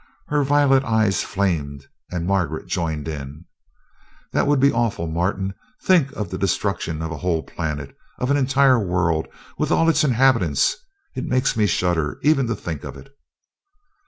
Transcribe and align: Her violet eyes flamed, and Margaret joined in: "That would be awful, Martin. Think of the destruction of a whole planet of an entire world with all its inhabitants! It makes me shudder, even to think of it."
Her 0.29 0.43
violet 0.43 0.83
eyes 0.83 1.21
flamed, 1.21 1.85
and 2.09 2.25
Margaret 2.25 2.65
joined 2.65 3.07
in: 3.07 3.45
"That 4.33 4.47
would 4.47 4.59
be 4.59 4.71
awful, 4.73 5.05
Martin. 5.05 5.53
Think 5.83 6.11
of 6.13 6.31
the 6.31 6.39
destruction 6.39 7.03
of 7.03 7.11
a 7.11 7.17
whole 7.17 7.43
planet 7.43 7.95
of 8.17 8.31
an 8.31 8.37
entire 8.37 8.79
world 8.79 9.27
with 9.59 9.69
all 9.71 9.87
its 9.89 10.03
inhabitants! 10.03 10.75
It 11.15 11.25
makes 11.27 11.55
me 11.55 11.67
shudder, 11.67 12.17
even 12.23 12.47
to 12.47 12.55
think 12.55 12.83
of 12.83 12.97
it." 12.97 13.15